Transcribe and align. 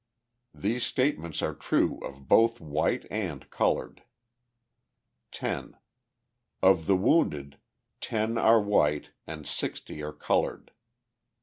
These 0.55 0.83
statements 0.83 1.43
are 1.43 1.53
true 1.53 1.99
of 1.99 2.27
both 2.27 2.59
white 2.59 3.05
and 3.11 3.47
coloured. 3.51 4.01
10. 5.31 5.77
Of 6.63 6.87
the 6.87 6.95
wounded, 6.97 7.59
ten 7.99 8.35
are 8.39 8.59
white 8.59 9.11
and 9.27 9.45
sixty 9.45 10.01
are 10.01 10.11
coloured. 10.13 10.71